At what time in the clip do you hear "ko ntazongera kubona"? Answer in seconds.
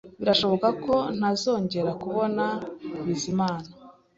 0.83-2.45